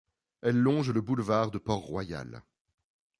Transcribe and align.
Elle 0.41 0.57
longe 0.57 0.89
le 0.89 1.01
boulevard 1.01 1.51
de 1.51 1.59
Port-Royal. 1.59 2.41